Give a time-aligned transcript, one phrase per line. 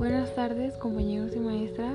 [0.00, 1.94] Buenas tardes, compañeros y maestra.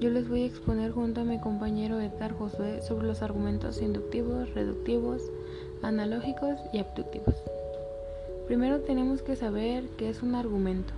[0.00, 4.54] Yo les voy a exponer junto a mi compañero Edgar Josué sobre los argumentos inductivos,
[4.54, 5.20] reductivos,
[5.82, 7.34] analógicos y abductivos.
[8.46, 10.94] Primero tenemos que saber qué es un argumento.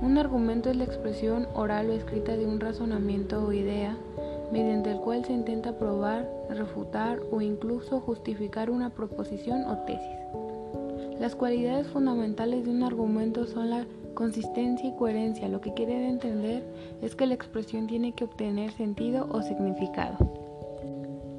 [0.00, 3.94] Un argumento es la expresión oral o escrita de un razonamiento o idea
[4.50, 11.20] mediante el cual se intenta probar, refutar o incluso justificar una proposición o tesis.
[11.20, 13.84] Las cualidades fundamentales de un argumento son la
[14.20, 16.62] Consistencia y coherencia lo que quiere entender
[17.00, 20.18] es que la expresión tiene que obtener sentido o significado.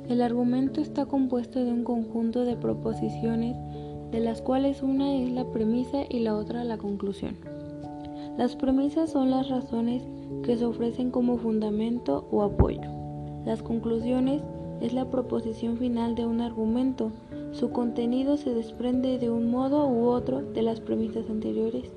[0.09, 3.55] El argumento está compuesto de un conjunto de proposiciones
[4.09, 7.37] de las cuales una es la premisa y la otra la conclusión.
[8.35, 10.01] Las premisas son las razones
[10.43, 12.81] que se ofrecen como fundamento o apoyo.
[13.45, 14.41] Las conclusiones
[14.81, 17.11] es la proposición final de un argumento.
[17.51, 21.91] Su contenido se desprende de un modo u otro de las premisas anteriores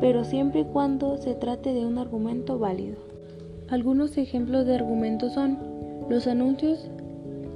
[0.00, 2.96] pero siempre y cuando se trate de un argumento válido.
[3.68, 5.58] Algunos ejemplos de argumentos son
[6.08, 6.90] los anuncios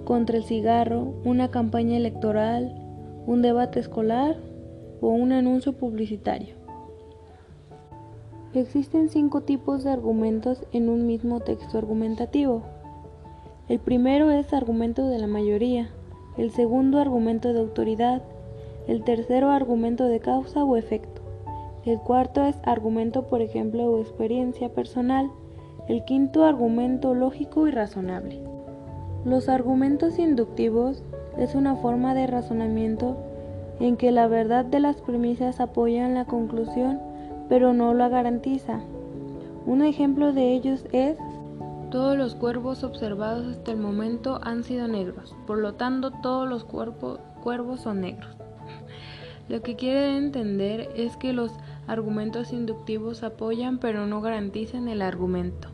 [0.05, 2.75] contra el cigarro, una campaña electoral,
[3.27, 4.37] un debate escolar
[5.01, 6.55] o un anuncio publicitario.
[8.55, 12.63] Existen cinco tipos de argumentos en un mismo texto argumentativo.
[13.69, 15.91] El primero es argumento de la mayoría,
[16.39, 18.23] el segundo argumento de autoridad,
[18.87, 21.26] el tercero argumento de causa o efecto.
[21.87, 25.31] El cuarto es argumento, por ejemplo, o experiencia personal.
[25.87, 28.43] El quinto argumento lógico y razonable.
[29.25, 31.05] Los argumentos inductivos
[31.39, 33.17] es una forma de razonamiento
[33.79, 36.99] en que la verdad de las premisas apoya la conclusión,
[37.49, 38.81] pero no la garantiza.
[39.65, 41.17] Un ejemplo de ellos es
[41.93, 46.65] todos los cuervos observados hasta el momento han sido negros, por lo tanto todos los
[46.65, 48.37] cuervos son negros.
[49.49, 51.53] Lo que quiere entender es que los
[51.87, 55.69] argumentos inductivos apoyan pero no garantizan el argumento.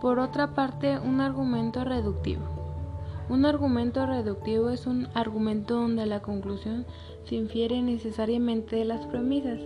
[0.00, 2.42] Por otra parte, un argumento reductivo.
[3.30, 6.84] Un argumento reductivo es un argumento donde la conclusión
[7.24, 9.60] se infiere necesariamente de las premisas.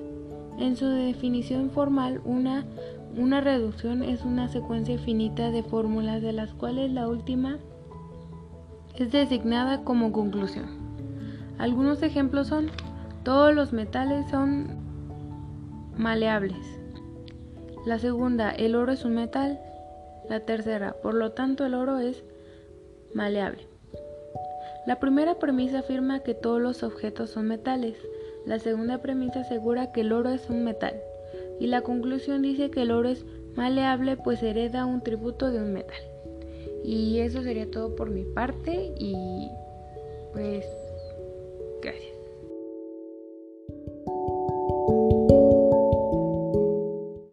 [0.59, 2.65] En su definición formal, una,
[3.17, 7.59] una reducción es una secuencia finita de fórmulas de las cuales la última
[8.95, 10.67] es designada como conclusión.
[11.59, 12.71] Algunos ejemplos son,
[13.25, 14.88] todos los metales son
[15.99, 16.65] maleables.
[17.85, 19.61] La segunda, el oro es un metal.
[20.29, 22.23] La tercera, por lo tanto el oro es
[23.15, 23.67] maleable.
[24.87, 27.97] La primera premisa afirma que todos los objetos son metales.
[28.47, 30.95] La segunda premisa asegura que el oro es un metal.
[31.61, 33.25] Y la conclusión dice que el oro es
[33.57, 36.01] maleable pues hereda un tributo de un metal.
[36.85, 39.51] Y eso sería todo por mi parte y
[40.33, 40.65] pues